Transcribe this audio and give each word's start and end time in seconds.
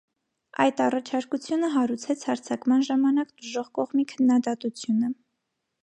Այդ 0.63 0.79
առաջարկությունը 0.85 1.69
հարուցեց 1.75 2.23
հարձակման 2.31 2.87
ժամանակ 2.91 3.31
տուժող 3.37 3.71
կողմի 3.81 4.11
քննադատությունը։ 4.15 5.17